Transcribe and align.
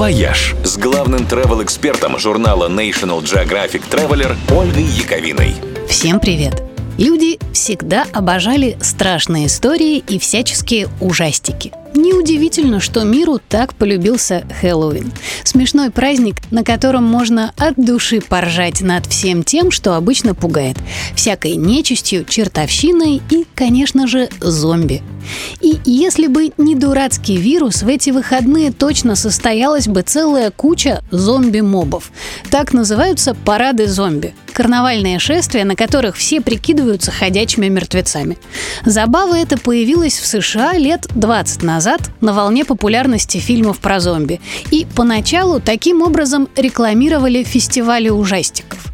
«Вояж» 0.00 0.54
с 0.64 0.78
главным 0.78 1.26
travel-экспертом 1.26 2.18
журнала 2.18 2.70
National 2.70 3.22
Geographic 3.22 3.82
Traveler 3.90 4.34
Ольгой 4.50 4.84
Яковиной. 4.84 5.54
Всем 5.86 6.20
привет! 6.20 6.62
Люди 6.96 7.38
всегда 7.52 8.06
обожали 8.14 8.78
страшные 8.80 9.48
истории 9.48 9.98
и 9.98 10.18
всяческие 10.18 10.88
ужастики. 11.02 11.74
Неудивительно, 11.94 12.80
что 12.80 13.02
миру 13.02 13.40
так 13.48 13.74
полюбился 13.74 14.44
Хэллоуин. 14.60 15.12
Смешной 15.44 15.90
праздник, 15.90 16.36
на 16.50 16.62
котором 16.62 17.04
можно 17.04 17.52
от 17.56 17.74
души 17.76 18.20
поржать 18.20 18.80
над 18.80 19.06
всем 19.06 19.42
тем, 19.42 19.70
что 19.70 19.96
обычно 19.96 20.34
пугает. 20.34 20.76
Всякой 21.14 21.56
нечистью, 21.56 22.24
чертовщиной 22.24 23.20
и, 23.30 23.46
конечно 23.54 24.06
же, 24.06 24.28
зомби. 24.40 25.02
И 25.60 25.78
если 25.84 26.28
бы 26.28 26.52
не 26.56 26.74
дурацкий 26.74 27.36
вирус, 27.36 27.82
в 27.82 27.88
эти 27.88 28.10
выходные 28.10 28.72
точно 28.72 29.16
состоялась 29.16 29.88
бы 29.88 30.02
целая 30.02 30.50
куча 30.50 31.02
зомби-мобов. 31.10 32.10
Так 32.50 32.72
называются 32.72 33.34
парады 33.34 33.86
зомби 33.86 34.34
карнавальные 34.52 35.18
шествия, 35.20 35.64
на 35.64 35.74
которых 35.74 36.16
все 36.16 36.40
прикидываются 36.40 37.10
ходячими 37.10 37.68
мертвецами. 37.68 38.36
Забава 38.84 39.38
эта 39.38 39.56
появилась 39.56 40.18
в 40.18 40.26
США 40.26 40.74
лет 40.74 41.06
20 41.14 41.62
назад 41.62 41.79
на 42.20 42.32
волне 42.32 42.64
популярности 42.64 43.38
фильмов 43.38 43.78
про 43.78 44.00
зомби. 44.00 44.40
И 44.70 44.86
поначалу 44.94 45.60
таким 45.60 46.02
образом 46.02 46.48
рекламировали 46.56 47.42
фестивали 47.42 48.08
ужастиков. 48.08 48.89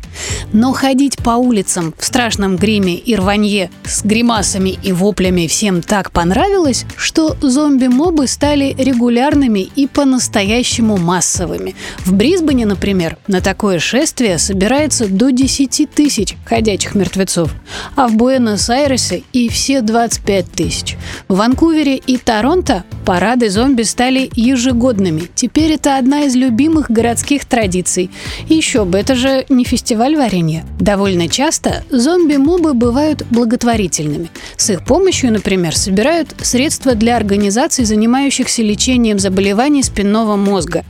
Но 0.53 0.73
ходить 0.73 1.19
по 1.19 1.31
улицам 1.31 1.95
в 1.99 2.05
страшном 2.05 2.57
гриме 2.57 2.95
и 2.95 3.15
рванье 3.15 3.71
с 3.85 4.03
гримасами 4.05 4.79
и 4.83 4.93
воплями 4.93 5.47
всем 5.47 5.83
так 5.83 6.11
понравилось, 6.11 6.85
что 6.97 7.37
зомби-мобы 7.41 8.27
стали 8.27 8.75
регулярными 8.79 9.61
и 9.61 9.87
по-настоящему 9.87 10.97
массовыми. 10.97 11.75
В 12.05 12.13
Брисбене, 12.13 12.67
например, 12.67 13.19
на 13.27 13.41
такое 13.41 13.79
шествие 13.79 14.39
собирается 14.39 15.09
до 15.09 15.31
10 15.31 15.91
тысяч 15.91 16.37
ходячих 16.45 16.95
мертвецов, 16.95 17.51
а 17.95 18.09
в 18.09 18.17
Буэнос-Айресе 18.17 19.23
и 19.33 19.49
все 19.49 19.81
25 19.81 20.51
тысяч. 20.53 20.97
В 21.29 21.37
Ванкувере 21.37 21.97
и 21.97 22.17
Торонто 22.17 22.85
парады 23.07 23.49
зомби 23.51 23.83
стали 23.83 24.29
ежегодными. 24.35 25.31
Теперь 25.37 25.73
это 25.75 25.97
одна 25.97 26.25
из 26.25 26.35
любимых 26.35 26.91
городских 26.91 27.45
традиций. 27.45 28.11
Еще 28.49 28.85
бы, 28.85 28.99
это 28.99 29.15
же 29.15 29.47
не 29.49 29.65
фестиваль 29.65 30.17
варенья. 30.17 30.67
Довольно 30.81 31.29
часто 31.29 31.85
зомби-мобы 31.89 32.75
бывают 32.75 33.25
благотворительными. 33.31 34.29
С 34.57 34.71
их 34.71 34.85
помощью, 34.85 35.33
например, 35.33 35.77
собирают 35.77 36.35
средства 36.43 36.97
для 36.97 37.17
организаций, 37.17 37.85
занимающихся 37.85 38.63
лечением 38.63 39.21
заболеваний 39.21 39.85
спинного 39.85 40.35
мозга. 40.35 40.85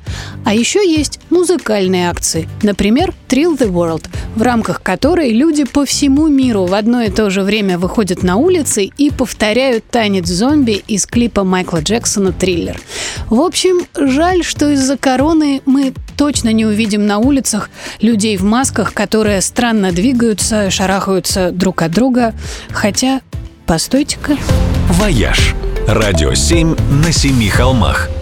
А 0.46 0.54
еще 0.54 0.78
есть 0.78 1.20
музыкальные 1.28 2.08
акции. 2.08 2.48
Например, 2.62 3.12
Thrill 3.28 3.58
the 3.58 3.70
World, 3.70 4.06
в 4.36 4.42
рамках 4.42 4.82
которой 4.82 5.32
люди 5.32 5.64
по 5.64 5.84
всему 5.84 6.28
миру 6.28 6.64
в 6.64 6.72
одно 6.72 7.02
и 7.02 7.10
то 7.10 7.28
же 7.28 7.42
время 7.42 7.78
выходят 7.78 8.22
на 8.22 8.36
улицы 8.36 8.84
и 8.84 9.10
повторяют 9.10 9.84
танец 9.90 10.26
зомби 10.28 10.82
из 10.86 11.04
клипа 11.04 11.44
Майкла 11.44 11.82
Джексона 12.06 12.30
«Триллер». 12.30 12.80
В 13.30 13.40
общем, 13.40 13.84
жаль, 13.96 14.44
что 14.44 14.70
из-за 14.70 14.96
короны 14.96 15.60
мы 15.66 15.92
точно 16.16 16.52
не 16.52 16.64
увидим 16.64 17.04
на 17.04 17.18
улицах 17.18 17.68
людей 18.00 18.36
в 18.36 18.44
масках, 18.44 18.94
которые 18.94 19.40
странно 19.40 19.90
двигаются, 19.90 20.70
шарахаются 20.70 21.50
друг 21.50 21.82
от 21.82 21.90
друга. 21.90 22.32
Хотя, 22.70 23.22
постойте-ка. 23.66 24.36
«Вояж»– 24.88 25.56
радио 25.88 26.34
7 26.34 26.76
на 27.04 27.10
семи 27.10 27.48
холмах– 27.48 28.08